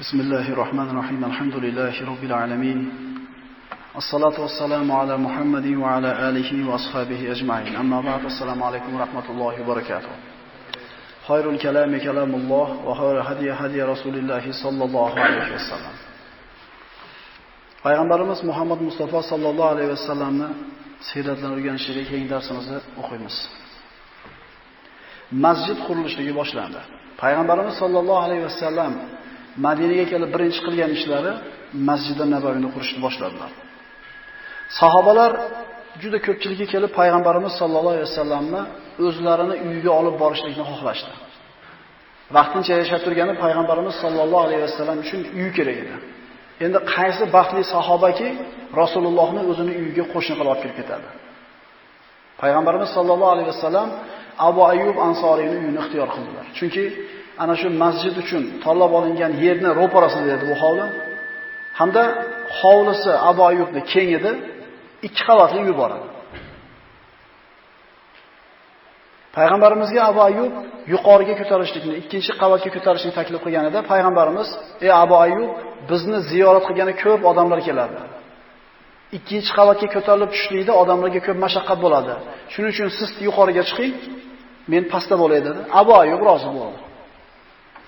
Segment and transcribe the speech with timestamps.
[0.00, 2.78] بسم الله الرحمن الرحيم الحمد لله رب العالمين
[3.96, 10.12] الصلاة والسلام على محمد وعلى آله وأصحابه أجمعين أما بعد السلام عليكم ورحمة الله وبركاته
[11.28, 15.96] خير الكلام كلام الله وخير هدي هدي رسول الله صلى الله عليه وسلم
[17.86, 20.48] Payg'ambarimiz Muhammad Mustafa sallallohu alayhi vasallamni
[21.08, 23.36] siyratlarini o'rganishga keyingi darsimizni o'qiymiz.
[25.44, 26.80] Masjid qurilishligi boshlandi.
[27.22, 28.92] Payg'ambarimiz sallallohu alayhi vasallam
[29.65, 31.31] Madinaga kelib birinchi qilgan ishlari
[31.89, 33.51] Masjidan Nabaviyni qurishni boshladilar.
[34.79, 35.31] Sahobalar
[36.01, 38.61] juda ko'pchiligi kelib payg'ambarimiz sallallohu alayhi vasallamni
[39.07, 41.11] o'zlarini uyiga olib borishlikni xohlashdi.
[42.35, 45.95] Vaqtincha yashab turgani payg'ambarimiz sallallohu alayhi vasallam uchun uy kerak edi.
[46.65, 48.29] Endi qaysi baxtli sahobaki
[48.81, 51.07] Rasulullohni o'zini uyiga qo'shni qilib olib kirib ketadi.
[52.41, 53.89] Payg'ambarimiz sallallohu alayhi vasallam
[54.47, 56.45] Abu Ayyub Ansoriyni uyini ixtiyor qildilar.
[56.57, 56.83] Chunki
[57.43, 60.87] ana shu masjid uchun tanlab olingan yerni ro'parasida edi bu hovli.
[61.79, 62.03] Hamda
[62.59, 64.31] hovlisi Abu Ayyubni keng edi,
[65.07, 66.07] ikki qavatli uyi bor edi.
[69.37, 70.51] Payg'ambarimizga Abu Ayyub
[70.93, 74.49] yuqoriga ko'tarishlikni, ikkinchi qavatga ko'tarishni taklif qilganida payg'ambarimiz:
[74.85, 75.49] "Ey Abu Ayyub,
[75.89, 77.97] bizni ziyorat qilgani ko'p odamlar keladi.
[79.17, 82.13] Ikkinchi qavatga ko'tarilib tushlikda odamlarga ko'p mashaqqat bo'ladi.
[82.53, 83.93] Shuning uchun siz yuqoriga chiqing,
[84.71, 85.61] men pastda bo'lay" dedi.
[85.81, 86.79] Abo yo'q rozi bo'ldi.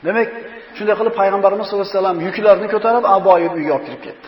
[0.06, 0.30] Demak,
[0.78, 4.28] shunday qilib payg'ambarimiz sollallohu alayhi vasallam yuklarni ko'tarib Aboyib uyga olib kirib ketdi.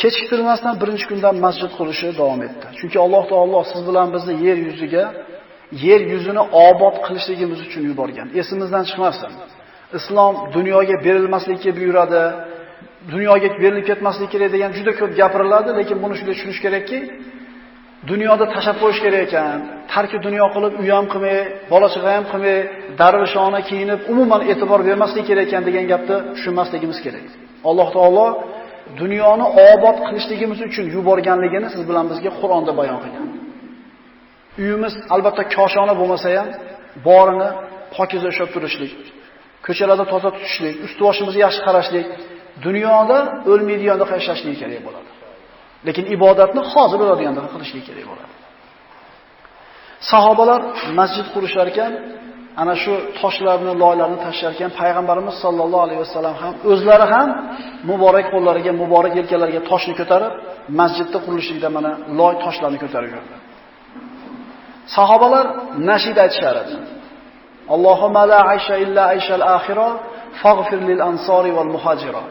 [0.00, 2.66] Kechiktirmasdan birinchi kundan masjid qurishi davom etdi.
[2.78, 5.04] Chunki Alloh taolo siz bilan bizni yer yuziga,
[5.86, 8.26] yer yuzini obod qilishligimiz uchun yuborgan.
[8.40, 9.32] Esimizdan chiqmasin.
[9.98, 12.22] Islom dunyoga berilmaslikka buyuradi,
[13.12, 16.98] dunyoga berilib ketmaslik kerak degan juda ko'p gapiriladi, lekin buni shunday tushunish kerakki,
[18.10, 19.58] dunyoda tashlab qo'yish kerak ekan.
[19.92, 21.38] Tarki dunyo qilib uy ham qilmay,
[21.72, 22.58] bola chaqa ham qilmay,
[23.00, 27.26] darvishona kiyinib, umuman e'tibor bermaslik kerak ekan degan gapni tushunmasligimiz kerak.
[27.68, 28.26] Alloh taolo
[29.00, 33.26] dunyoni obod qilishligimiz uchun yuborganligini siz bilan bizga Qur'onda bayon qilgan.
[34.62, 36.48] Uyimiz albatta koshona bo'lmasa ham
[37.08, 37.48] borini
[37.96, 38.92] pokiza ushlab turishlik,
[39.66, 42.06] ko'chalarda toza tutishlik, ust-boshimizga yaxshi qarashlik,
[42.66, 43.18] dunyoda
[43.52, 45.10] o'lmaydiganda yashashlik kerak bo'ladi.
[45.86, 48.32] Lekin ibodatni hozir bo'ladiganida qilishlik kerak bo'ladi.
[50.10, 50.60] Sahobalar
[50.98, 51.92] masjid qurishar ekan,
[52.62, 57.28] ana shu toshlarni, loylarni tashlar ekan, payg'ambarimiz sollallohu alayhi vasallam ham o'zlari ham
[57.90, 60.32] muborak qo'llariga, muborak yelkalariga toshni ko'tarib,
[60.80, 63.36] masjidda qurilishlikda mana loy toshlarni ko'tarib yurdi.
[64.96, 65.46] Sahobalar
[65.90, 66.76] nashid aytishar edi.
[67.74, 69.88] Allohumma la aysha illa ayshal axira
[70.42, 72.22] faghfir lil ansori wal muhajira.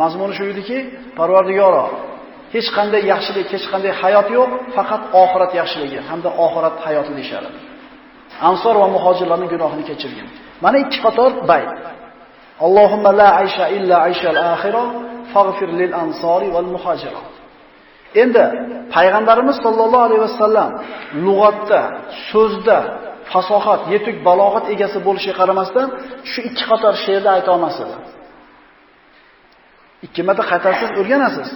[0.00, 0.78] Mazmuni shu ediki,
[1.18, 1.84] Parvardigoro,
[2.54, 7.44] hech qanday yaxshilik, hech qanday hayot yo'q, faqat oxirat yaxshiligi hamda oxirat hayoti deyshar.
[8.48, 10.26] Ansor va muhojirlarning gunohini kechirgin.
[10.64, 11.70] Mana ikki qator bayt.
[12.66, 14.84] Allohumma la aysha illa ayshal axira
[15.32, 17.22] faghfir lil ansori wal muhojira.
[18.22, 18.44] Endi
[18.94, 20.70] payg'ambarimiz sollallohu alayhi vasallam
[21.26, 21.80] lug'atda,
[22.30, 22.78] so'zda
[23.32, 25.88] fasohat, yetuk balog'at egasi bo'lishiga qaramasdan
[26.30, 27.96] shu ikki qator she'rda ayta olmas edi.
[30.06, 31.48] Ikki marta qaytarsiz o'rganasiz.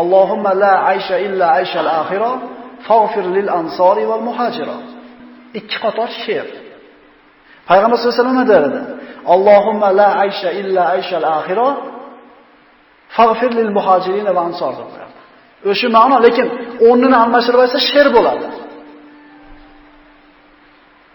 [0.00, 2.32] Allohumma la aysha illa ayshal axira
[2.88, 4.76] faghfir lil ansori wal muhajira.
[5.58, 6.48] ikki qator she'r.
[7.68, 8.80] Payg'ambar sollallohu alayhi vasallam derdi:
[9.34, 11.68] "Allohumma la aysha illa ayshal axira
[13.16, 14.96] faghfir lil muhajirin va ansor" dedi.
[15.70, 16.46] O'sha ma'no, lekin
[16.88, 18.46] o'rnini almashtirib olsa she'r bo'ladi.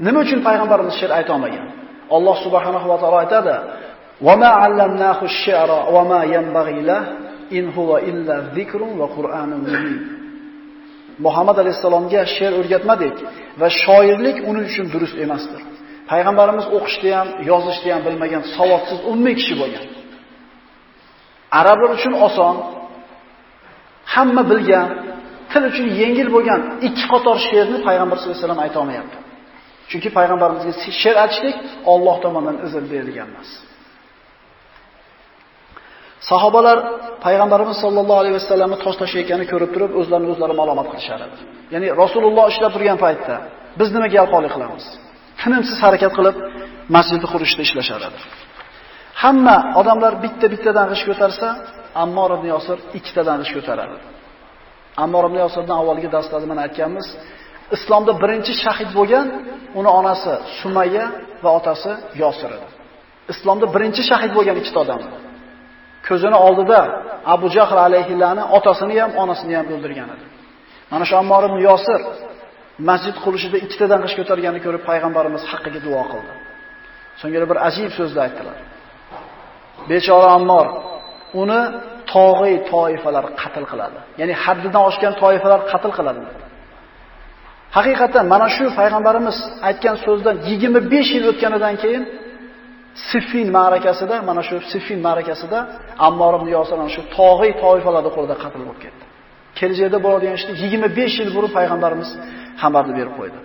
[0.05, 1.67] Nima uchun payg'ambarimiz she'r ayta olmagan?
[2.15, 3.53] Alloh subhanahu va taolo aytadi:
[4.25, 7.11] "Va ma allamnahu ash-shi'ra va ma yanbaghi lahu
[7.57, 8.35] in huwa illa.
[11.25, 13.15] Muhammad alayhisalomga she'r o'rgatmadik
[13.61, 15.61] va shoirlik uning uchun durust emasdir.
[16.11, 19.85] Payg'ambarimiz o'qishni ham, yozishni ham bilmagan savodsiz ummiy kishi bo'lgan.
[21.59, 22.55] Arablar uchun oson,
[24.13, 24.89] hamma bilgan,
[25.51, 29.17] til uchun yengil bo'lgan ikki qator she'rni payg'ambar sollallohu alayhi vasallam ayta olmayapti.
[29.89, 31.55] Chunki payg'ambarimizga she'r aytishlik
[31.93, 33.49] Alloh tomonidan izn berilgan emas.
[36.31, 36.77] Sahobalar
[37.25, 41.37] payg'ambarimiz sollallohu alayhi vasallamni tosh tashlayotganini ko'rib turib, o'zlarini o'zlari malomat qilishar edi.
[41.73, 43.35] Ya'ni Rasululloh ishlab turgan paytda
[43.79, 44.85] biz nimaga yalqonlik qilamiz?
[45.41, 46.35] Tinimsiz harakat qilib
[46.95, 48.19] masjidni qurishda ishlashar edi.
[49.23, 51.47] Hamma odamlar bitta-bittadan g'ish ko'tarsa,
[52.03, 53.95] Ammor ibn Yosir ikkitadan g'ish ko'taradi.
[55.03, 57.07] Ammor ibn Yosirdan avvalgi darslarda mana aytganmiz,
[57.75, 59.27] islomda birinchi shahid bo'lgan
[59.79, 61.05] uni onasi Sumayya
[61.43, 61.91] va otasi
[62.21, 62.67] Yosir edi.
[63.33, 65.01] Islomda birinchi shahid bo'lgan ikkita odam.
[66.07, 66.79] Ko'zini oldida
[67.35, 70.25] Abu Jahl alayhillani otasini ham, onasini ham o'ldirgan edi.
[70.91, 72.01] Mana shu Ammor ibn Yosir
[72.89, 76.33] masjid qurishida ikkitadan qish ko'targanini ko'rib payg'ambarimiz haqqiga duo qildi.
[77.21, 78.57] So'ngra bir ajib so'zlar aytdilar.
[79.89, 80.67] bechora Ammor
[81.41, 81.61] uni
[82.13, 83.99] tog'iy toifalar qatl qiladi.
[84.19, 86.21] Ya'ni haddidan oshgan toifalar qatl qiladi.
[87.77, 89.37] Haqiqatan mana shu payg'ambarimiz
[89.69, 92.03] aytgan so'zdan 25 yil o'tganidan keyin
[93.09, 95.59] Siffin ma'rakasida, mana shu Siffin ma'rakasida
[96.07, 99.03] Ammor ibn Yosir shu tog'iy toifalarda qo'lida qatl bo'lib ketdi.
[99.59, 102.09] Kelajakda bo'ladigan ishni 25 yil burun payg'ambarimiz
[102.61, 103.39] xabarni berib qo'ydi.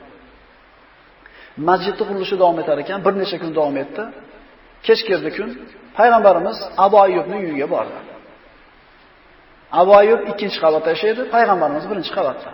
[1.69, 4.03] Masjidning qurilishi davom etar ekan, bir necha kun davom etdi.
[4.87, 5.51] Kech kirdi kun,
[5.99, 7.99] payg'ambarimiz Abu Ayyubning uyiga bordi.
[9.81, 12.51] Abu Ayyub ikkinchi qavatda yashaydi, payg'ambarimiz birinchi qavatda.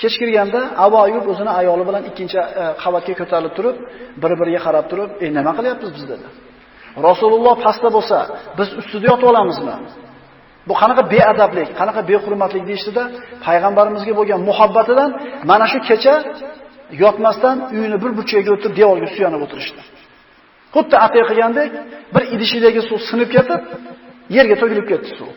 [0.00, 3.76] Kech kirganda Abu Ayyub o'zini ayoli bilan ikkinchi e, qavatga ko'tarilib turib,
[4.22, 6.26] bir-biriga qarab turib, "Ey, nima qilyapsiz biz?" dedi.
[7.08, 8.18] Rasululloh pastda bo'lsa,
[8.58, 9.74] biz ustida yotib olamizmi?
[10.68, 13.02] Bu qanaqa beadablik, qanaqa behurmatlik deyshtida
[13.46, 15.10] payg'ambarimizga bo'lgan muhabbatidan
[15.50, 16.14] mana shu kecha
[17.02, 19.80] yotmasdan uyini bir burchagiga o'tirib devorga suyanib o'tirishdi.
[20.74, 21.70] Xuddi atiy qilgandek,
[22.14, 23.60] bir idishidagi suv sinib ketib,
[24.36, 25.30] yerga to'kilib ketdi suv.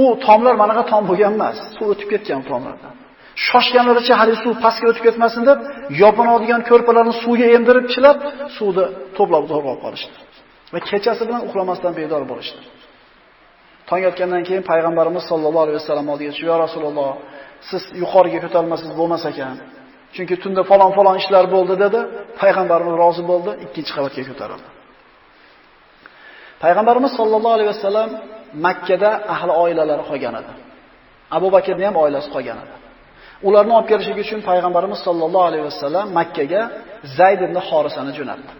[0.00, 2.94] U tomlar manaqa tom bo'lgan emas, suv o'tib ketgan tomlardan.
[3.48, 5.58] Shoshganlaricha hali suv pastga o'tib ketmasin deb,
[6.02, 8.18] yopinadigan ko'rpalarni suvga emdirib chilab,
[8.56, 8.84] suvni
[9.16, 10.16] to'plab to'g'rab qolishdi.
[10.72, 12.60] Va kechasi bilan uxlamasdan bedor bo'lishdi.
[13.88, 17.10] Tong otgandan keyin payg'ambarimiz sollallohu alayhi vasallam oldiga tushib, "Ya Rasululloh,
[17.70, 19.56] siz yuqoriga ko'tarilmasangiz bo'lmas ekan.
[20.14, 22.00] Chunki tunda falon-falon ishlar bo'ldi" dedi.
[22.40, 24.68] Payg'ambarimiz rozi bo'ldi, ikkinchi qavatga ko'tarildi.
[26.62, 28.10] Payg'ambarimiz sollallohu alayhi vasallam
[28.66, 30.52] Makka da ahli oilalari qolgan edi.
[31.36, 32.74] Abu Bakrning ham oilasi qolgan edi.
[33.48, 36.62] Ularni olib kelishlik uchun payg'ambarimiz sollallohu alayhi vasallam Makka ga
[37.18, 38.52] Zayd ibn Xorisani jo'natdi.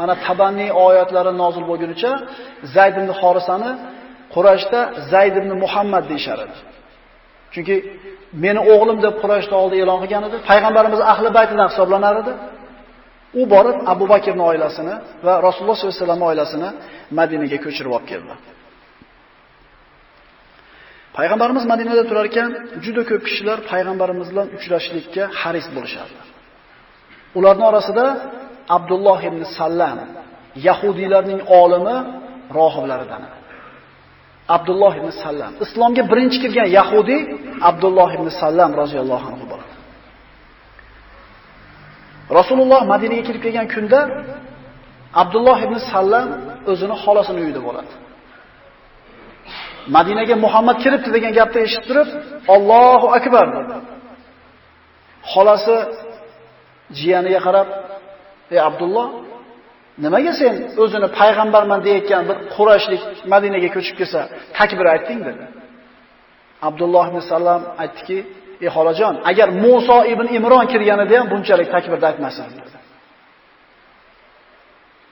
[0.00, 2.10] Mana tabanni oyatlari nozil bo'lgunicha
[2.74, 3.70] Zayd ibn Xorisani
[4.34, 4.80] Qurayshda
[5.12, 6.58] Zayd ibn Muhammad deyshar edi.
[7.54, 7.76] Chunki
[8.44, 10.36] meni o'g'lim deb Qurayshda oldi e'lon qilgan edi.
[10.50, 12.32] Payg'ambarimiz ahli baytidan hisoblanar edi.
[13.40, 14.94] U borib Abu Bakrning oilasini
[15.26, 16.68] va Rasululloh sollallohu alayhi vasallam oilasini
[17.18, 18.34] Madinaga ko'chirib olib keldi.
[21.16, 22.50] Payg'ambarimiz Madinada turar ekan,
[22.84, 26.20] juda ko'p kishilar payg'ambarimiz bilan uchrashishlikka haris bo'lishardi.
[27.38, 28.04] Ularning orasida
[28.76, 29.98] Abdulloh ibn Sallam,
[30.68, 31.96] Yahudiylarning olimi,
[32.58, 33.22] rohiblaridan.
[34.56, 35.52] Abdulloh ibn Sallam.
[35.64, 37.16] Islomga birinchi kirgan Yahudi
[37.70, 39.74] Abdulloh ibn Sallam roziyallohu anhu bo'ladi.
[42.38, 44.00] Rasululloh Madinaga kirib kelgan kunda
[45.22, 46.28] Abdulloh ibn Sallam
[46.70, 47.92] o'zini xolasini uyida bo'ladi.
[49.96, 52.08] Madinaga Muhammad kiribdi degan gapni eshitib turib,
[52.54, 53.74] Allohu akbar dedi.
[55.32, 55.76] Xolasi
[56.98, 57.68] jiyaniga qarab,
[58.54, 59.08] "Ey Abdulloh,
[60.04, 63.02] nimaga sen o'zini payg'ambarman deyotgan bir Qurayshlik
[63.32, 64.20] Madinaga ko'chib kelsa,
[64.58, 65.44] takbir aytding?" dedi.
[66.68, 68.18] Abdulloh ibn Sallam aytdiki,
[68.64, 72.81] "Ey xolajon, agar Musa ibn Imron kirganida ham bunchalik takbirda aytmasin." dedi.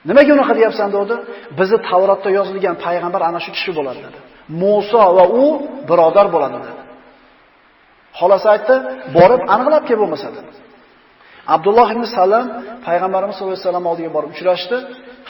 [0.09, 1.15] Nimaga unaqa deyapsan dedi?
[1.59, 4.19] Bizni Tavrotda yozilgan payg'ambar ana shu kishi bo'ladi dedi.
[4.63, 5.45] Musa va u
[5.89, 6.81] birodar bo'ladi dedi.
[8.19, 8.75] Xolasi aytdi,
[9.17, 10.51] borib aniqlab kel bo'lmasa dedi.
[11.55, 12.47] Abdulloh ibn Salam
[12.87, 14.77] payg'ambarimiz sollallohu alayhi vasallam oldiga borib uchrashdi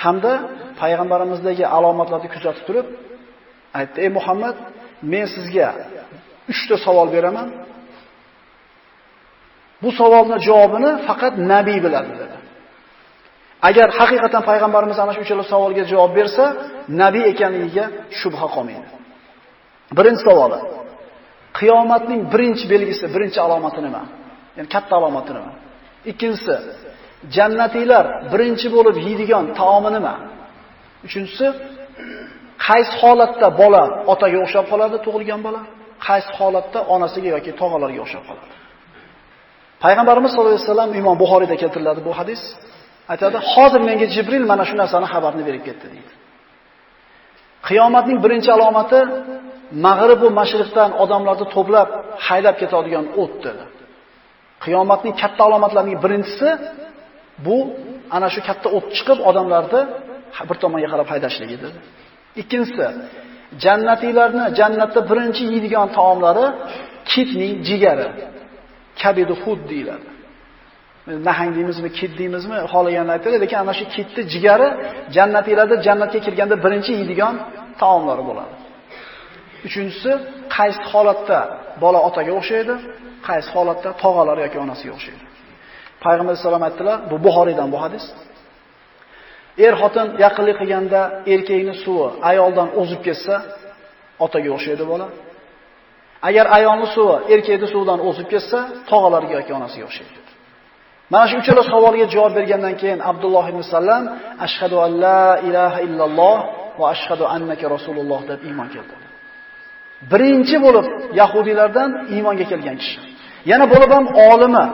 [0.02, 0.32] hamda
[0.80, 2.86] payg'ambarimizdagi alomatlarni kuzatib turib
[3.78, 4.56] aytdi: "Ey Muhammad,
[5.12, 5.68] men sizga
[6.52, 7.48] 3 ta savol beraman.
[9.82, 12.29] Bu savolning javobini faqat nabiy biladi" dedi.
[13.68, 16.44] Agar haqiqatan payg'ambarimiz ana shu uchala savolga javob bersa,
[17.02, 17.84] nabiy ekanligiga
[18.20, 18.88] shubha qolmaydi.
[19.98, 20.58] Birinchi savoli.
[21.58, 24.02] Qiyomatning birinchi belgisi, birinchi alomati nima?
[24.56, 25.52] Ya'ni katta alomati nima?
[26.10, 26.56] Ikkinchisi,
[27.36, 30.14] jannatiylar birinchi bo'lib yeydigan taomi nima?
[31.06, 31.46] Uchinchisi,
[32.66, 35.60] qaysi holatda bola otaga o'xshab qoladi, tug'ilgan bola?
[36.06, 38.54] Qaysi holatda onasiga yoki tog'alarga o'xshab qoladi?
[39.84, 42.42] Payg'ambarimiz sollallohu alayhi vasallam Imom Buxoriyda keltiriladi bu hadis.
[43.12, 46.12] Aytadi, "Hozir menga Jibril mana shu narsani xabarni berib ketdi" deydi.
[47.68, 49.00] Qiyomatning birinchi alomati
[49.86, 51.88] mag'rib va mashriqdan odamlarni to'plab
[52.26, 53.64] haydab ketadigan o't dedi.
[54.64, 56.48] Qiyomatning katta alomatlarining birinchisi
[57.46, 57.56] bu
[58.16, 59.80] ana shu katta o't chiqib odamlarni
[60.48, 61.78] bir tomonga qarab haydashligi dedi.
[62.42, 62.86] Ikkinchisi
[63.64, 66.46] jannatiylarni jannatda birinchi yeydigan taomlari
[67.10, 68.08] kitning jigari,
[69.02, 70.09] kabidu hud deyiladi.
[71.06, 74.68] Nahang deymizmi, kit deymizmi, xohlaganini aytadi, lekin ana shu kitni jigari
[75.16, 77.34] jannatiylarda jannatga kirganda birinchi yeydigan
[77.80, 78.54] taomlari bo'ladi.
[79.66, 80.10] Uchinchisi,
[80.56, 81.38] qaysi holatda
[81.82, 82.74] bola otaga o'xshaydi,
[83.28, 85.24] qaysi holatda tog'alari yoki onasiga o'xshaydi.
[86.04, 88.04] Payg'ambar sollallohu alayhi vasallam aytdilar, bu Buxoriydan bu hadis.
[89.66, 91.00] Er xotin yaqinlik qilganda
[91.34, 93.34] erkakning suvi ayoldan o'zib ketsa,
[94.24, 95.06] otaga o'xshaydi bola.
[96.28, 98.58] Agar ayolning suvi erkakning suvidan o'zib ketsa,
[98.90, 100.29] tog'alarga yoki onasiga o'xshaydi.
[101.12, 104.02] Mana shu uchala savolga javob bergandan keyin Abdulloh ibn Sallam
[104.46, 106.38] ashhadu an la ilaha illalloh
[106.80, 109.06] va ashhadu annaka rasululloh deb iymon keltirdi.
[110.12, 110.86] Birinchi bo'lib
[111.20, 112.98] yahudiylardan iymonga kelgan kishi.
[113.50, 114.64] Yana bo'lib ham olimi,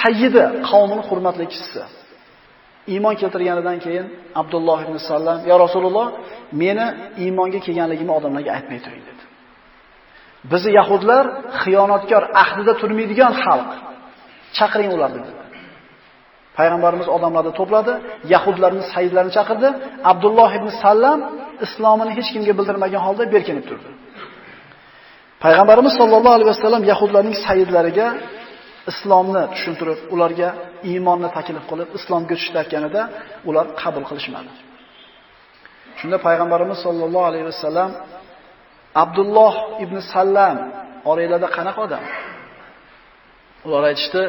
[0.00, 1.82] sayyidi, qavmini hurmatli kishisi.
[2.92, 4.06] Iymon keltirganidan keyin
[4.40, 6.06] Abdulloh ibn Sallam, "Ya Rasululloh,
[6.62, 6.86] meni
[7.22, 9.22] iymonga kelganligimni odamlarga aytmay turing" dedi.
[10.52, 11.24] Bizi yahudlar
[11.62, 13.70] xiyonatkor, ahdida turmaydigan xalq.
[14.56, 15.39] Chaqiring ularni dedi.
[16.60, 17.92] Payg'ambarimiz odamlarni to'pladi,
[18.34, 19.68] yahudlarning sayyidlarini chaqirdi.
[20.12, 21.18] Abdulloh ibn Sallam
[21.66, 23.90] islomini hech kimga bildirmagan holda berkinib turdi.
[25.44, 28.08] Payg'ambarimiz sollallohu alayhi vasallam yahudlarning sayyidlariga
[28.90, 30.48] islomni tushuntirib, ularga
[30.90, 33.02] iymonni taklif qilib, islomga o'tishni
[33.48, 34.50] ular qabul qilishmadi.
[35.98, 37.90] Shunda payg'ambarimiz sollallohu alayhi vasallam
[39.02, 40.56] Abdulloh ibn Sallam
[41.10, 42.04] oranglarda qanaqa odam?
[43.66, 44.22] Ular aytishdi,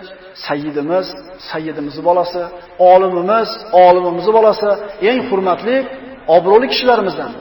[0.48, 1.08] sayyidimiz,
[1.52, 2.42] sayyidimizning bolasi,
[2.92, 3.50] olimimiz,
[3.86, 4.70] olimimizning bolasi,
[5.10, 5.78] eng hurmatli,
[6.36, 7.32] obro'li kishilarimizdan.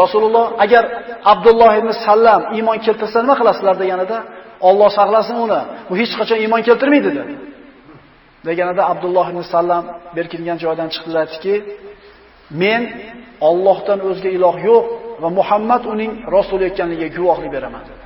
[0.00, 0.84] Rasululloh agar
[1.32, 4.18] Abdulloh ibn Sallam iymon keltirsa nima qilasizlar deganida,
[4.68, 5.60] Alloh saqlasin uni.
[5.88, 7.34] Bu hech qachon iymon keltirmaydi dedi.
[8.48, 9.84] Deganida Abdulloh ibn Sallam
[10.16, 11.54] berkingan joydan chiqdi aytdiki,
[12.62, 12.82] men
[13.48, 14.84] Allohdan o'zga iloh yo'q
[15.22, 18.03] va Muhammad uning rasul ekanligiga guvohlik beraman dedi.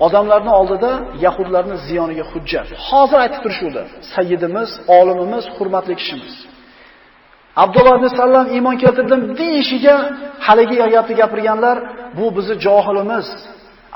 [0.00, 0.90] Odamlarning oldida
[1.24, 2.66] yahudlarning ziyoniga hujjat.
[2.88, 3.82] Hozir aytib turishuvdi.
[4.14, 6.34] Sayyidimiz, olimimiz, hurmatli kishimiz.
[7.56, 9.96] Abdulloh ibn Sallam iymon keltirdim deyishiga
[10.46, 11.76] haligi gapni gapirganlar
[12.16, 13.26] bu bizni johilimiz,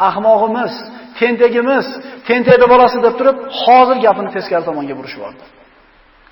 [0.09, 0.73] ahmog'imiz,
[1.19, 1.87] tentagimiz,
[2.29, 5.45] tentakni bolasi deb turib, hozir gapini teskari tomonga yubordi.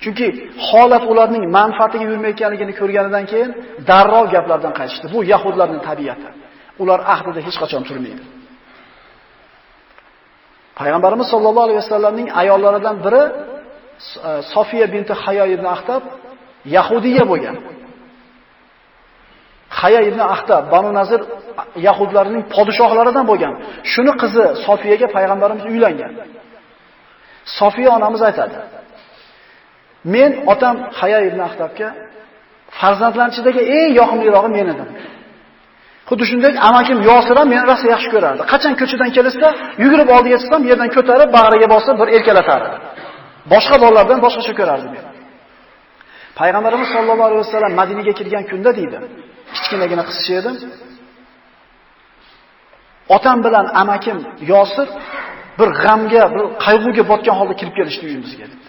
[0.03, 0.27] Chunki
[0.67, 3.51] holat ularning manfaatiga yurmayotganligini ko'rganidan keyin
[3.89, 5.05] darrov gaplardan qaytishdi.
[5.13, 6.27] Bu yahudlarning tabiati.
[6.83, 8.23] Ular ahdida hech qachon turmaydi.
[10.79, 13.23] Payg'ambarimiz sollallohu alayhi vasallamning ayollaridan biri
[14.27, 16.03] e, Sofiya binti Hayo ibn Ahtab
[16.75, 17.55] Yahudiya bo'lgan.
[19.79, 21.21] Hayo ibn Ahtab Banu Nazir
[21.87, 23.53] yahudlarining podshohlaridan bo'lgan.
[23.91, 26.11] Shuni qizi Sofiyaga payg'ambarimiz uylangan.
[27.59, 28.57] Sofiya onamiz aytadi:
[30.13, 31.87] Men otam Hayo ibn Ahtabga
[32.79, 34.89] farzandlanchidagi eng yoqimlirog'i men edim.
[36.09, 38.41] Xuddi shunday amakim Yosir ham meni rosa yaxshi ko'rardi.
[38.51, 39.47] Qachon ko'chadan kelsa,
[39.83, 42.75] yugurib oldiga chiqsam, yerdan ko'tarib, bag'riga bosib bir erkalatardi.
[43.53, 45.09] Boshqa bolalardan boshqacha ko'rardi meni.
[46.39, 48.97] Payg'ambarimiz sollallohu alayhi vasallam Madinaga kirgan kunda deydi.
[49.55, 50.55] Kichkinagina qizcha edim.
[53.15, 54.17] Otam bilan amakim
[54.51, 54.87] Yosir
[55.59, 58.65] bir g'amga, bir qayg'uga botgan holda kirib kelishdi uyimizga dedi.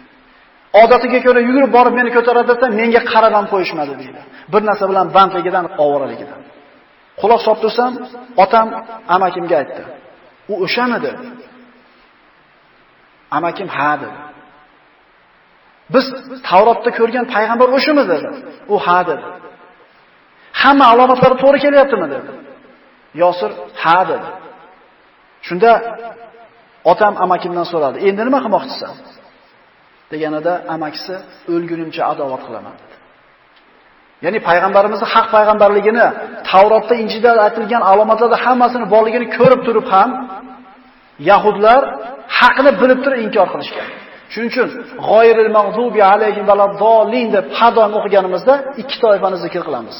[0.83, 4.21] Odatiga ko'ra yugurib borib meni ko'taradi desa, menga qarab ham qo'yishmadi deydi.
[4.53, 6.41] Bir narsa bilan bandligidan, ovoraligidan.
[7.21, 7.93] Quloq solib tursam,
[8.45, 8.67] otam
[9.15, 9.83] amakimga aytdi.
[10.53, 11.11] U o'shamidi?
[13.37, 14.19] Amakim ha dedi.
[15.95, 16.07] Biz
[16.49, 18.29] Tavrotda ko'rgan payg'ambar o'shimi dedi.
[18.75, 19.27] U ha dedi.
[20.63, 22.31] Hamma alomatlari to'g'ri kelyaptimi dedi.
[23.23, 23.51] Yosir
[23.83, 24.29] ha dedi.
[25.47, 25.71] Shunda
[26.93, 27.97] otam amakimdan so'radi.
[28.09, 28.95] Endi nima qilmoqchisan?
[30.13, 31.15] deganida amakisi
[31.55, 32.96] o'lgunimcha adovat qilaman dedi.
[34.25, 36.07] Ya'ni payg'ambarimizning haq payg'ambarligini
[36.51, 40.11] Tavrotda, Injilda aytilgan alomatlarda hammasini borligini ko'rib turib ham
[41.31, 41.83] yahudlar
[42.39, 43.89] haqni bilib turib inkor qilishgan.
[44.33, 44.69] Shuning uchun
[45.09, 49.99] g'oyiril mag'zubi alayhim valaddallin deb hadon o'qiganimizda ikki toifani zikr qilamiz.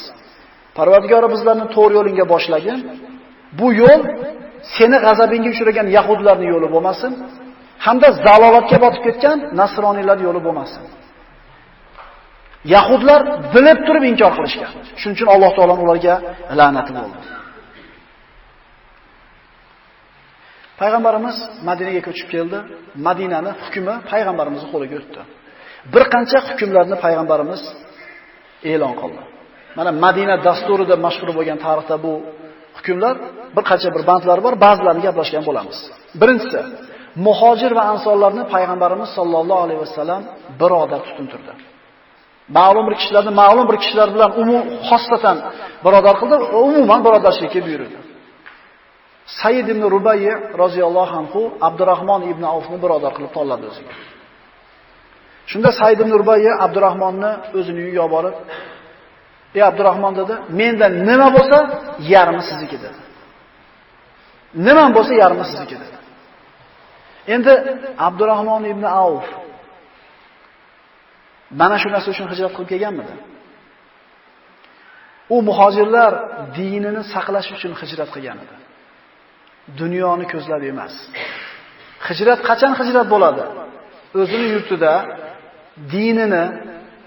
[0.79, 2.79] Parvardigori bizlarni to'g'ri yo'linga boshlagin.
[3.59, 4.01] Bu yo'l
[4.77, 7.13] seni g'azabingga uchragan yahudlarning yo'li bo'lmasin,
[7.87, 10.83] hamda zalolatga botib ketgan nasroniylar yo'li bo'lmasin.
[12.75, 13.21] Yahudlar
[13.55, 14.71] bilib turib inkor qilishgan.
[15.01, 16.15] Shuning uchun Alloh taolaning ularga
[16.59, 17.19] la'nati bo'ldi.
[20.81, 21.37] Payg'ambarimiz
[21.69, 22.59] Madinaga ko'chib keldi.
[23.07, 25.21] Madinani hukmi payg'ambarimizning qo'liga o'tdi.
[25.95, 27.63] Bir qancha hukmlarni payg'ambarimiz
[28.73, 29.23] e'lon qildi.
[29.79, 32.13] Mana Madina dasturida mashhur bo'lgan tarixda bu
[32.77, 33.15] hukmlar
[33.57, 35.79] bir qancha bir bandlar bor, ba'zilarini gaplashgan bo'lamiz.
[36.21, 36.61] Birinchisi,
[37.27, 40.23] muhojir va ansorlarni payg'ambarimiz sollallohu alayhi vasallam
[40.61, 41.53] birodar tutuntirdi.
[42.49, 45.37] Ma'lum bir kishilarni ma'lum bir kishilar bilan umum xosatan
[45.85, 46.37] birodar qildi,
[46.67, 47.97] umuman birodarchilikka buyurdi.
[49.41, 50.31] Sayyid ibn Rubayy
[50.63, 53.93] roziyallohu anhu Abdurrahmon ibn Avfni birodar qilib tanladi o'ziga.
[55.51, 58.35] Shunda Sayyid ibn Rubayy Abdurrahmonni o'zining uyiga olib borib,
[59.57, 61.59] "Ey Abdurrahmon" dedi, "Menda nima bo'lsa,
[62.15, 62.99] yarmi sizniki" dedi.
[64.67, 65.97] Nima bo'lsa, yarmi sizniki dedi.
[67.35, 67.53] Endi
[68.09, 69.27] Abdurrahmon ibn Avf
[71.61, 73.15] mana shu narsa uchun hijrat qilib kelganmidi?
[75.35, 76.13] U muhojirlar
[76.59, 78.57] dinini saqlash uchun hijrat qilgan edi.
[79.81, 80.95] Dunyoni ko'zlab emas.
[82.09, 83.45] Hijrat qachon hijrat bo'ladi?
[84.23, 84.93] o'zini yurtida
[85.95, 86.45] dinini,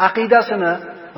[0.08, 0.74] aqidasini,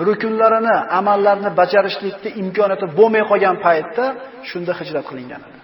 [0.07, 4.05] rukunlarini, amallarini bajarishlikda imkoniyati bo'lmay qolgan paytda
[4.49, 5.59] shunda hijrat qilingan edi.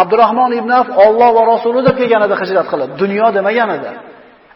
[0.00, 3.90] Abdurrahmon ibn Af Alloh va Rasuli deb kelgan edi hijrat qilib, dunyo demagan edi.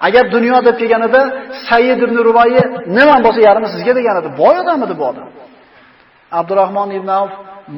[0.07, 1.21] Agar dunyo deb kelganida
[1.69, 2.63] Sayyid ibn Rubayyi
[2.99, 4.29] nima bo'lsa yarimi sizga degan edi.
[4.41, 5.29] Boy odam edi bu odam.
[6.39, 7.31] Abdurrahmon ibn Af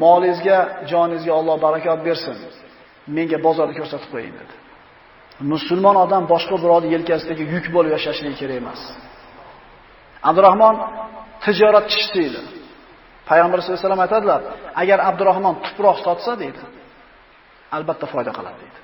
[0.03, 0.59] molingizga,
[0.91, 2.37] joningizga Alloh barakot bersin.
[3.17, 4.55] Menga bozorni ko'rsatib qo'ying dedi.
[5.53, 8.81] Musulmon odam boshqa birovning yelkasidagi yuk bo'lib yashashligi kerak emas.
[10.29, 10.75] Abdurrahmon
[11.45, 12.43] tijorat kishisi edi.
[13.29, 14.41] Payg'ambar sollallohu alayhi vasallam aytadilar,
[14.83, 16.63] agar Abdurrahmon tuproq sotsa deydi,
[17.77, 18.79] albatta foyda qiladi deydi.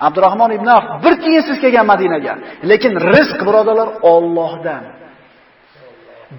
[0.00, 2.34] Abdurrahmon ibn Auf bir tiyinsiz kelgan Madinaga,
[2.70, 4.84] lekin rizq birodalar Allohdan.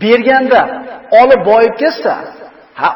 [0.02, 0.62] Berganda
[1.22, 2.14] olib boyib ketsa,
[2.82, 2.92] ha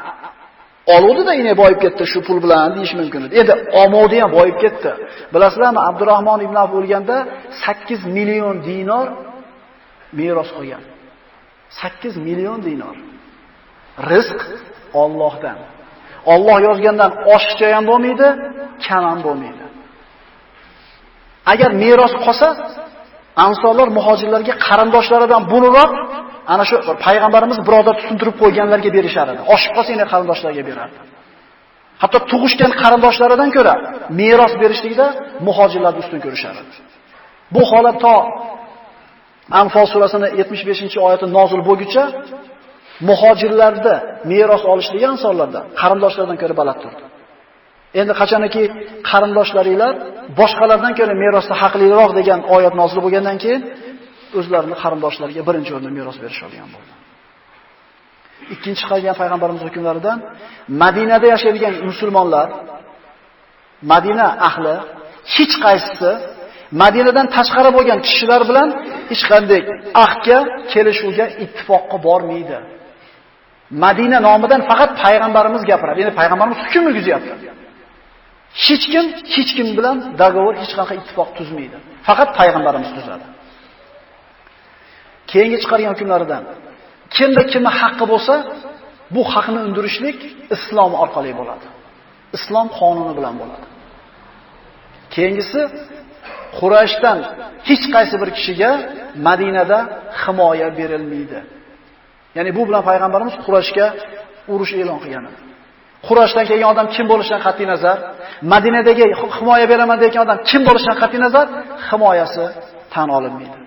[0.96, 3.34] oluvdi-da ine boyib ketdi shu pul bilan deyish mumkin edi.
[3.42, 4.92] Endi omovdi ham boyib ketdi.
[5.34, 7.18] Bilasizlarmi, Abdurrahmon ibn Auf o'lganda
[7.66, 9.08] 8 million dinor
[10.20, 10.84] meros qolgan.
[11.70, 12.96] 8 million dinor.
[14.12, 14.40] Rizq
[14.94, 15.58] Allohdan.
[16.34, 18.28] Alloh yozgandan oshiqcha ham bo'lmaydi,
[18.86, 19.64] kam ham bo'lmaydi.
[21.54, 22.48] Agar meros qolsa,
[23.48, 25.92] ansorlar muhojirlarga qarindoshlaridan buniroq
[26.54, 29.42] ana shu payg'ambarimiz birodar tushuntirib qo'yganlarga berishar edi.
[29.54, 30.98] Oshib qolsa yana qarindoshlarga berardi.
[32.02, 33.74] Hatto tug'ishgan qarindoshlaridan ko'ra
[34.22, 35.06] meros berishlikda
[35.48, 36.76] muhojirlar ustun ko'rishar edi.
[37.54, 38.16] Bu holat to
[39.62, 42.04] Anfal surasining 75-oyati nozil bo'lguncha
[43.10, 43.94] muhojirlarda
[44.32, 47.04] meros olishligi ansonlarda qarindoshlardan ko'ra baland turdi.
[48.00, 48.64] Endi qachoniki
[49.10, 49.94] qarindoshlaringlar
[50.40, 53.62] boshqalardan ko'ra merosda haqliroq degan oyat nozil bo'lgandan keyin
[54.40, 56.92] o'zlarini qarindoshlariga birinchi o'rinda meros berishadigan bo'ldi.
[58.54, 60.18] Ikkinchi qilgan payg'ambarimiz hukmlaridan
[60.84, 62.48] Madinada yashaydigan musulmonlar
[63.92, 64.76] Madina ahli
[65.36, 66.12] hech qaysisi
[66.82, 68.70] Madinadan tashqari bo'lgan kishilar bilan
[69.12, 69.62] hech qanday
[70.06, 70.38] ahdga,
[70.72, 72.58] kelishuvga, ittifoqqa bormaydi.
[73.84, 75.98] Madina nomidan faqat payg'ambarimiz gapiradi.
[76.02, 77.34] Ya'ni payg'ambarimiz hukm yurgizyapti.
[78.66, 81.78] Hech kim hech kim bilan dogovor, hech qanaqa ittifoq tuzmaydi.
[82.08, 83.26] Faqat payg'ambarimiz tuzadi.
[85.32, 86.44] Keyingi chiqargan hukmlaridan
[87.16, 88.34] kimda kimni haqqi bo'lsa,
[89.16, 90.20] bu haqni undirishlik
[90.56, 91.68] islom orqali bo'ladi.
[92.38, 93.66] Islom qonuni bilan bo'ladi.
[95.16, 95.62] Keyingisi
[96.60, 97.18] Qurayshdan
[97.70, 98.72] hech qaysi bir kishiga
[99.28, 99.80] Madinada
[100.22, 101.40] himoya berilmaydi.
[102.38, 103.88] Ya'ni bu bilan payg'ambarimiz Qurayshga
[104.54, 105.49] urush e'lon qilgan edi.
[106.08, 107.98] Qurashdan kelgan odam kim bo'lishidan qat'i nazar,
[108.54, 109.06] Madinadagi
[109.38, 111.46] himoya beraman degan odam kim bo'lishidan qat'i nazar
[111.90, 112.46] himoyasi
[112.94, 113.58] tan olinmaydi.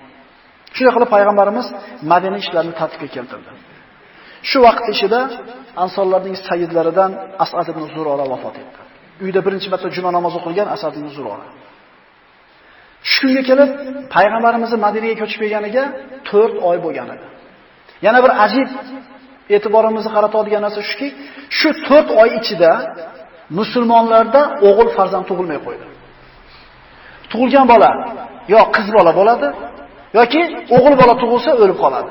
[0.76, 1.66] Shunday qilib payg'ambarimiz
[2.12, 3.50] Madina ishlarini tartibga keltirdi.
[4.48, 5.20] Shu vaqt ichida
[5.84, 7.10] ansonlarning sayyidlaridan
[7.44, 8.78] Asad ibn Zurora vafot etdi.
[9.24, 11.46] Uyda birinchi marta juma namozi o'qilgan Asad ibn Zurora.
[13.10, 13.70] Shu kunga kelib
[14.14, 15.84] payg'ambarimizni Madinaga ko'chib kelganiga
[16.32, 17.26] 4 oy bo'lgan edi.
[18.06, 18.68] Yana bir ajib
[19.56, 21.08] e'tiborimizni qaratadigan narsa shuki,
[21.58, 22.72] shu 4 oy ichida
[23.58, 25.86] musulmonlarda o'g'il farzand tug'ilmay qo'ydi.
[27.30, 27.90] Tug'ilgan bola
[28.54, 29.48] yo qiz bola bo'ladi,
[30.18, 30.42] yoki
[30.76, 32.10] o'g'il bola tug'ilsa o'lib qoladi.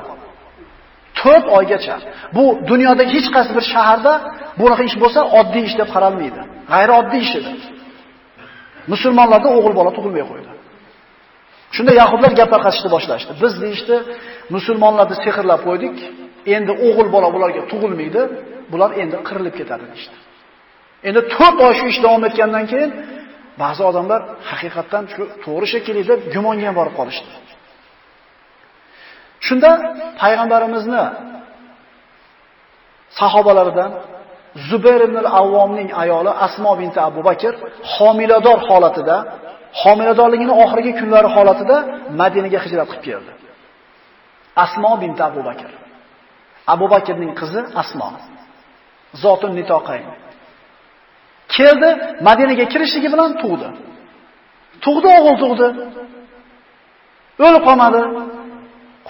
[1.24, 1.96] 4 oygacha.
[2.36, 4.12] Bu dunyodagi hech qaysi bir shaharda
[4.60, 6.40] bunaqa ish bo'lsa oddiy ish deb qaralmaydi.
[6.72, 7.52] G'ayrioddiy ish edi.
[8.92, 10.50] Musulmonlarda o'g'il bola tug'ilmay qo'ydi.
[11.76, 13.32] Shunda yahudlar gap tarqatishni boshlashdi.
[13.42, 13.96] Biz deyishdi,
[14.56, 15.96] musulmonlarni sehrlab qo'ydik,
[16.56, 18.22] endi o'g'il bola bularga tug'ilmaydi,
[18.72, 20.16] bular endi qirilib ketadi deyishdi.
[21.08, 22.90] Endi 4 oy shu ish davom etgandan keyin
[23.62, 27.30] ba'zi odamlar haqiqatdan shu to'g'ri shekilli deb gumonga ham borib qolishdi.
[29.46, 29.70] Shunda
[30.20, 31.02] payg'ambarimizni
[33.20, 33.90] sahobalaridan
[34.68, 37.52] Zubayr ibn al-Avvomning ayoli Asmo binti Abu Bakr
[37.94, 39.16] homilador holatida,
[39.82, 41.76] homiladorligining oxirgi kunlari holatida
[42.20, 43.32] Madinaga hijrat qilib keldi.
[44.64, 45.70] Asmo binti Abu Bakr.
[46.66, 48.08] Abu Bakrning qizi Asmo.
[49.22, 50.06] Zotun nitoqayn.
[51.56, 51.90] Keldi,
[52.28, 53.68] Madinaga kirishligi bilan tug'di.
[54.84, 55.68] Tug'di, o'g'il tug'di.
[57.46, 58.00] O'lib qolmadi.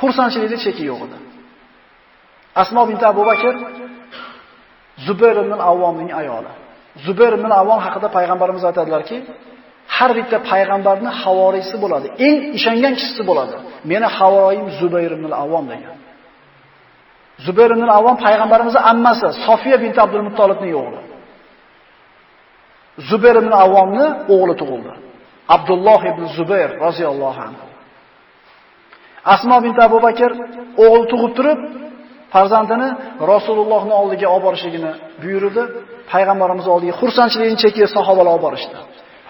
[0.00, 1.18] Xursandchilikda cheki yo'q edi.
[2.62, 3.54] Asmo bint Abu Bakr
[5.06, 6.52] Zubayr ibn Avvomning ayoli.
[7.04, 9.16] Zubayr ibn Avvom haqida payg'ambarimiz aytadilarki,
[9.96, 13.54] har bitta payg'ambarning havorisi bo'ladi, eng ishongan kishisi bo'ladi.
[13.90, 15.96] Meni havoyim Zubayr ibn Avvom degan.
[17.46, 21.00] Zubayr ibn Avvom payg'ambarimizning ammasi Sofiya bint Abdul Muttolibning o'g'li.
[23.08, 24.92] Zubayr ibn Avvomni o'g'li tug'ildi.
[25.56, 27.66] Abdulloh ibn Zubayr roziyallohu anhu.
[29.34, 30.30] Asmo bint Abu Bakr
[30.84, 31.60] o'g'il tug'ib turib,
[32.34, 32.88] farzandini
[33.32, 34.92] Rasulullohning oldiga olib borishligini
[35.22, 35.62] buyurdi.
[36.12, 38.76] Payg'ambarimiz oldiga xursandchilikni chekib sahobalar olib borishdi.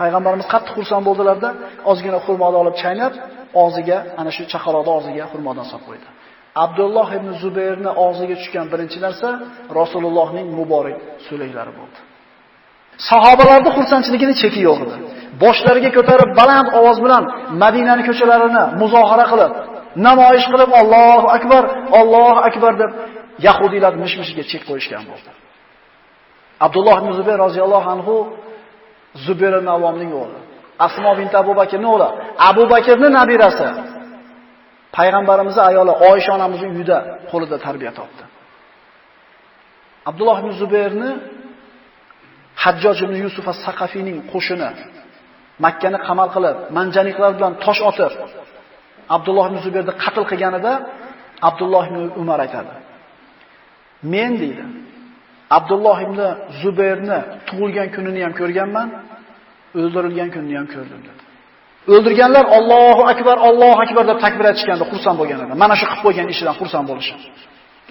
[0.00, 1.48] Payg'ambarimiz qattiq xursand bo'ldilarda,
[1.90, 3.12] ozgina xurmoni olib chaynab,
[3.62, 6.08] og'ziga, ana shu chaqaloqni og'ziga xurmodan solib qo'ydi.
[6.64, 9.28] Abdulloh ibn Zubayrni og'ziga tushgan birinchi narsa
[9.78, 11.98] Rasulullohning muborak so'laklari bo'ldi.
[13.10, 14.96] Sahobalarning xursandchiligini cheki yo'q edi.
[15.42, 17.22] Boshlariga ko'tarib baland ovoz bilan
[17.62, 19.52] Madinaning ko'chalarini muzohara qilib,
[20.06, 21.62] namoyish qilib Allohu akbar,
[22.00, 22.90] Allohu akbar deb
[23.46, 25.30] yahudiylar mishmishiga chek qo'yishgan bo'ldi.
[26.66, 28.14] Abdulloh ibn Zubayr roziyallohu anhu
[29.26, 30.38] Zubayr ibn Avvomning o'g'li.
[30.86, 32.08] Asmo bint Abu Bakrning o'g'li.
[32.50, 33.68] Abu Bakrning nabirasi.
[34.96, 36.98] Payg'ambarimiz ayoli Oysha onamizning uyida
[37.30, 38.24] qo'lida tarbiya topdi.
[40.10, 41.10] Abdulloh ibn Zubayrni
[42.62, 44.70] Hajjoj ibn Yusuf as-Saqafiyning qo'shini
[45.64, 48.12] Makkani qamal qilib, manjaniqlar bilan tosh otib,
[49.16, 50.72] Abdulloh ibn Zubayrni qatl qilganida
[51.48, 52.74] Abdulloh ibn Umar aytadi.
[54.12, 54.64] Men deydi,
[55.58, 56.18] Abdulloh ibn
[56.62, 58.88] Zubayrni tug'ilgan kunini ham ko'rganman,
[59.78, 61.21] o'ldirilgan kunini ham ko'rdim dedi.
[61.88, 65.46] O'ldirganlar Allohu akbar, Allohu akbar deb takbir aytishganda xursand bo'lganlar.
[65.62, 67.14] Mana shu qilib qo'ygan ishidan xursand bo'lishi.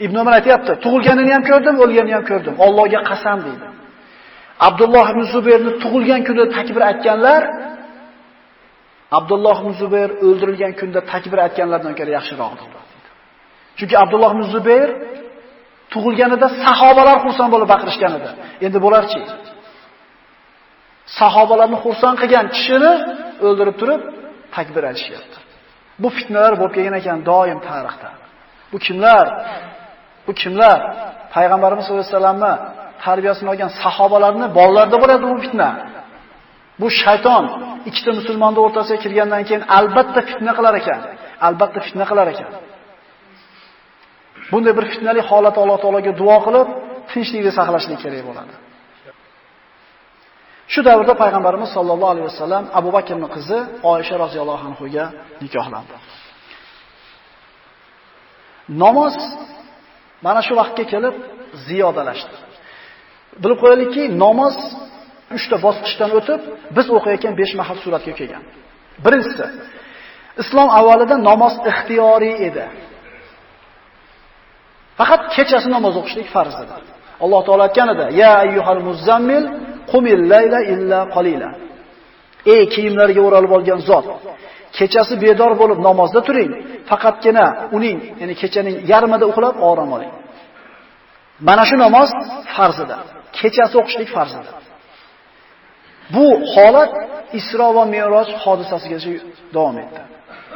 [0.06, 2.56] Ibn Umar aytayapti, tug'ilganini ham ko'rdim, o'lganini ham ko'rdim.
[2.66, 3.68] Allohga qasam deydi.
[4.68, 7.42] Abdulloh ibn Zubayrni tug'ilgan kunda takbir aytganlar
[9.18, 12.70] Abdulloh ibn Zubayr o'ldirilgan kunda takbir aytganlardan ko'ra yaxshiroqdir.
[13.78, 14.90] Chunki Abdulloh ibn Zubayr
[15.94, 18.30] tug'ilganida sahobalar xursand bo'lib baqirishgan edi.
[18.66, 19.22] Endi bo'larchi?
[21.20, 22.94] Sahobalarni xursand qilgan kishini
[23.48, 24.02] o'ldirib turib
[24.56, 25.38] takbir aytishyapti.
[26.02, 28.10] Bu fitnalar bo'lib kelgan ekan doim tarixda.
[28.72, 29.26] Bu kimlar?
[30.28, 30.80] Bu kimlar?
[31.36, 32.54] Payg'ambarimiz sollallohu alayhi vasallamni
[33.06, 35.70] tarbiyasini olgan sahobalarni bolalarida bo'ladi bu fitna.
[36.82, 37.44] Bu shayton
[37.90, 41.00] ikkita musulmonni o'rtasiga kirgandan keyin albatta fitna qilar ekan.
[41.48, 42.52] Albatta fitna qilar ekan.
[44.52, 46.68] Bunday bir fitnali holat Alloh taologa duo qilib,
[47.12, 48.54] tinchlikni saqlashni kerak bo'ladi.
[50.74, 53.60] Shu davrda payg'ambarimiz sollallohu alayhi vasallam Abu Bakrning qizi
[53.92, 55.06] Oysha roziyallohu anhuga
[55.44, 55.96] nikohlandi.
[58.84, 59.16] Namoz
[60.26, 61.16] mana shu vaqtga kelib
[61.68, 62.36] ziyodalashdi.
[63.44, 64.56] Bilib qo'yaylikki, namoz
[65.38, 66.42] 3 ta bosqichdan o'tib,
[66.76, 68.44] biz o'qiyotgan 5 mahal suratga kelgan.
[69.06, 69.46] Birinchisi,
[70.42, 72.66] islom avvalida namoz ixtiyoriy edi.
[75.00, 76.74] Faqat kechasi namoz o'qishlik farz edi.
[77.24, 79.46] Alloh taolo aytganida: "Ya ayyuhal muzammil
[79.92, 81.50] qumil layla illa qalila."
[82.54, 84.06] Ey kiyimlarga o'ralib olgan zot,
[84.78, 86.52] kechasi bedor bo'lib namozda turing,
[86.90, 87.46] faqatgina
[87.78, 90.14] uning, ya'ni kechaning yarmida uxlab orom oling.
[91.48, 92.10] Mana shu namoz
[92.56, 93.00] farzidir.
[93.40, 94.56] Kechasi o'qishlik farzidir.
[96.16, 96.92] Bu holat
[97.40, 99.12] Isro va Me'roj hodisasigacha
[99.56, 100.02] davom etdi.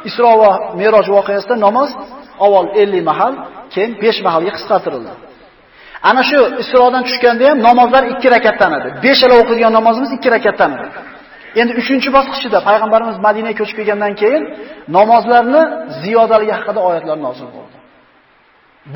[0.08, 1.90] Isro va Me'roj voqeasida namoz
[2.44, 3.32] avval 50 mahal,
[3.74, 5.12] keyin 5 mahalga qisqartirildi.
[6.08, 8.88] Ana shu Isrodan tushganda ham namozlar 2 rakatdan edi.
[9.02, 10.86] 5 ala o'qigan namozimiz 2 rakatdan edi.
[11.60, 14.42] Endi 3-bosqichida payg'ambarimiz Madinaga ko'chib kelgandan keyin
[14.98, 15.62] namozlarni
[16.02, 17.76] ziyodaligi haqida oyatlar nozil bo'ldi.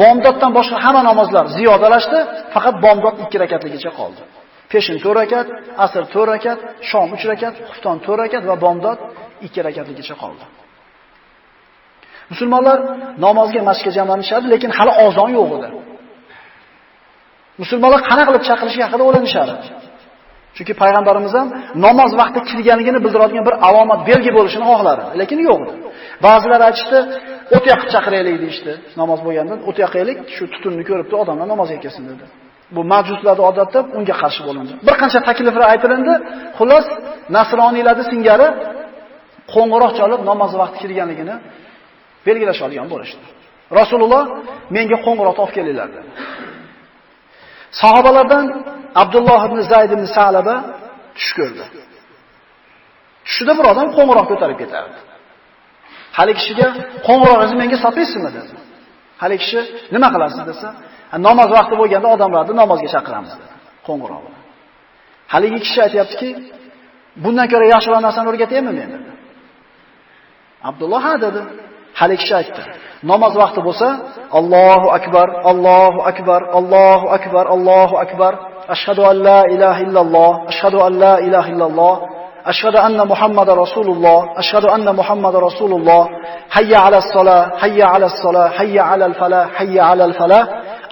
[0.01, 2.19] Bomdoddan boshqa hamma namozlar ziyodalashdi,
[2.55, 4.23] faqat bomdod 2 rakatligicha qoldi.
[4.73, 5.47] Peshin 4 rakat,
[5.85, 6.59] asr 4 rakat,
[6.91, 8.99] shom 3 rakat, xufton 4 rakat va bomdod
[9.47, 10.45] 2 rakatligicha qoldi.
[12.33, 12.79] Musulmonlar
[13.27, 15.69] namozga masjidga jamlanishadi, lekin hali ozon yo'q edi.
[17.63, 19.55] Musulmonlar qana qilib chaqirishi haqida o'ylanishadi.
[20.57, 21.49] Chunki payg'ambarimiz ham
[21.87, 25.75] namoz vaqti kirganligini bildiradigan bir alomat, belgi bo'lishini xohladi, lekin yo'q edi.
[26.27, 26.99] Ba'zilar aytishdi,
[27.57, 28.73] o't yoqib chaqiraylik deyishdi.
[29.01, 32.25] Namoz bo'lganda o't yoqaylik, shu tutunni ko'ribdi, odamlar namozga kelsin dedi.
[32.77, 34.73] Bu majuslarning odatda unga qarshi bo'lindi.
[34.87, 36.15] Bir qancha takliflar aytilindi.
[36.59, 36.87] Xullas,
[37.37, 38.49] nasroniylarning singari
[39.55, 41.35] qo'ng'iroq chalib namoz vaqti kirganligini
[42.27, 43.25] belgilash olgan bo'lishdi.
[43.79, 44.25] Rasululloh
[44.77, 46.09] menga qo'ng'iroq olib kelinglar dedi.
[47.81, 48.45] Sahobalardan
[49.03, 50.57] Abdulloh ibn Zayd ibn Salaba
[51.17, 51.65] tush ko'rdi.
[53.27, 54.99] Tushida bir odam qo'ng'iroq ko'tarib ketardi.
[56.19, 56.67] Hali kishiga
[57.07, 58.53] qo'ng'iroqingizni menga sotaysizmi dedi.
[59.23, 59.61] Hali kishi
[59.95, 60.69] nima qilasiz desa,
[61.27, 63.55] namoz vaqti bo'lganda odamlarni namozga chaqiramiz dedi.
[63.87, 64.43] Qo'ng'iroq bilan.
[65.33, 66.29] Haligi kishi aytayaptiki,
[67.25, 69.11] bundan ko'ra yaxshiroq narsani o'rgataymi men dedi.
[70.69, 71.41] Abdulloh ha dedi.
[72.01, 72.63] Hali kishi aytdi.
[73.03, 73.89] Namoz vaqti bo'lsa,
[74.39, 78.33] Allohu akbar, Allohu akbar, Allohu akbar, Allohu akbar.
[78.75, 81.97] Ashhadu an la ilaha illalloh, ashhadu an la ilaha illalloh.
[82.53, 86.03] Ashhadu anna Muhammadar Rasululloh, ashhadu anna Muhammadar Rasululloh.
[86.57, 90.45] Hayya alas solah, hayya alas solah, hayya alal falah, hayya alal falah.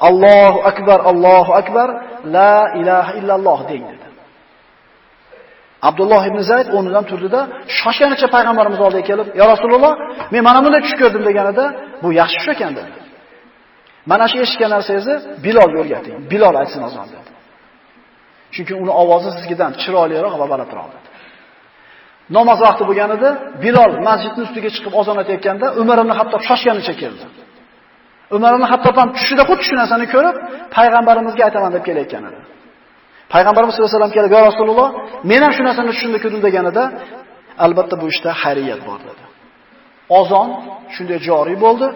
[0.09, 1.89] Allohu akbar, Allohu akbar,
[2.25, 3.98] la ilaha illalloh deydi.
[5.89, 7.41] Abdulloh ibn Zayd o'rnidan turdida,
[7.79, 9.95] shoshganicha payg'ambarimiz oldiga kelib, "Ya Rasululloh,
[10.33, 11.65] men mana bunday tush ko'rdim" deganida,
[12.03, 12.91] "Bu yaxshi tush ekan" dedi.
[14.11, 16.17] Mana shu eshitgan narsangizni Bilolga o'rgating.
[16.33, 17.31] Bilol aytsin azon dedi.
[18.55, 21.09] Chunki uni ovozi sizgidan chiroyliroq va balandroq dedi.
[22.37, 23.31] Namoz vaqti bo'lganida
[23.65, 27.25] Bilol masjidning ustiga chiqib azon aytayotganda Umar ibn Hattob shoshganicha keldi.
[28.37, 30.37] Umar ibn Hattob ham tushida xuddi shu narsani ko'rib,
[30.77, 32.41] payg'ambarimizga aytaman deb kelayotgan edi.
[33.35, 34.89] Payg'ambarimiz sollallohu alayhi vasallam kelib, "Ya Rasululloh,
[35.31, 36.85] men ham shu narsani tushunda ko'rdim" deganida,
[37.65, 39.25] albatta bu ishda xayriyat bor dedi.
[40.21, 40.49] Ozon
[40.95, 41.87] shunday joriy bo'ldi.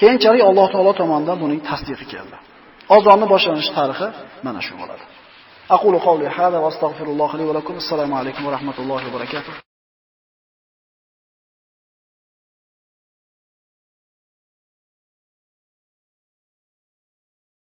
[0.00, 2.36] Keyinchalik Alloh taolo tomonidan buning tasdiqi keldi.
[2.96, 4.06] Ozonni boshlanish tarixi
[4.46, 5.04] mana shu bo'ladi.
[5.76, 7.74] Aqulu qawli hada va astagfirulloh li va lakum.
[7.82, 9.69] Assalomu alaykum va rahmatullohi va barakatuh.